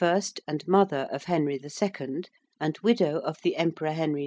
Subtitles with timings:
[0.47, 2.23] and mother of Henry II.,
[2.59, 4.19] and widow of the Emperor Henry V.